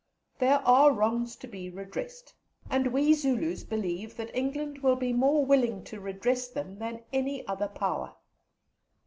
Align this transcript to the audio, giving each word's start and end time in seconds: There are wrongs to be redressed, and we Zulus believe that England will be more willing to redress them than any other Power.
There 0.39 0.57
are 0.67 0.91
wrongs 0.91 1.35
to 1.35 1.47
be 1.47 1.69
redressed, 1.69 2.33
and 2.71 2.87
we 2.87 3.13
Zulus 3.13 3.63
believe 3.63 4.17
that 4.17 4.35
England 4.35 4.79
will 4.79 4.95
be 4.95 5.13
more 5.13 5.45
willing 5.45 5.83
to 5.83 5.99
redress 6.01 6.47
them 6.47 6.79
than 6.79 7.03
any 7.13 7.47
other 7.47 7.67
Power. 7.67 8.15